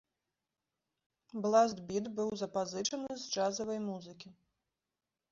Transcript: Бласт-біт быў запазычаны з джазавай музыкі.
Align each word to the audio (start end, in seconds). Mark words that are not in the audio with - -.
Бласт-біт 1.43 2.05
быў 2.19 2.29
запазычаны 2.41 3.09
з 3.25 3.27
джазавай 3.35 3.79
музыкі. 3.89 4.29